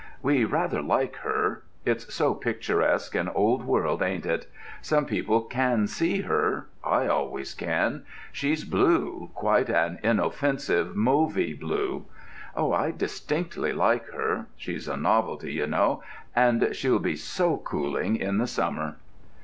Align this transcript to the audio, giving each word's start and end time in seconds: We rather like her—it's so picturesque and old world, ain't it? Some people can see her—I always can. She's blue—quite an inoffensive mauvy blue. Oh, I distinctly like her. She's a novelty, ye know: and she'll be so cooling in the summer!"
We 0.23 0.45
rather 0.45 0.81
like 0.81 1.17
her—it's 1.17 2.11
so 2.11 2.33
picturesque 2.33 3.13
and 3.13 3.29
old 3.35 3.65
world, 3.65 4.01
ain't 4.01 4.25
it? 4.25 4.47
Some 4.81 5.05
people 5.05 5.41
can 5.41 5.85
see 5.85 6.21
her—I 6.21 7.05
always 7.05 7.53
can. 7.53 8.03
She's 8.31 8.65
blue—quite 8.65 9.69
an 9.69 9.99
inoffensive 10.01 10.95
mauvy 10.95 11.53
blue. 11.53 12.05
Oh, 12.55 12.73
I 12.73 12.89
distinctly 12.89 13.73
like 13.73 14.07
her. 14.07 14.47
She's 14.57 14.87
a 14.87 14.97
novelty, 14.97 15.53
ye 15.53 15.67
know: 15.67 16.01
and 16.35 16.69
she'll 16.75 16.97
be 16.97 17.15
so 17.15 17.57
cooling 17.57 18.15
in 18.15 18.39
the 18.39 18.47
summer!" 18.47 18.95